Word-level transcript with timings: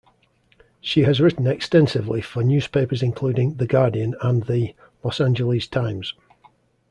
She 0.79 1.01
has 1.03 1.19
written 1.21 1.45
extensively 1.45 2.21
for 2.21 2.43
newspapers 2.43 3.03
including 3.03 3.57
"The 3.57 3.67
Guardian" 3.67 4.15
and 4.19 4.43
the 4.47 4.73
"Los 5.03 5.21
Angeles 5.21 5.67
Times". 5.67 6.15